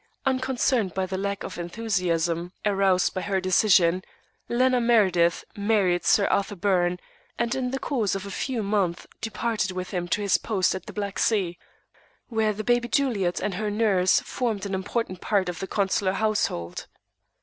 [0.25, 4.03] Unconcerned by the lack of enthusiasm aroused by her decision,
[4.49, 6.99] Lena Meredith married Sir Arthur Byrne,
[7.37, 10.81] and in the course of a few months departed with him to his post on
[10.87, 11.59] the Black Sea;
[12.29, 16.87] where the baby Juliet and her nurse formed an important part of the consular household.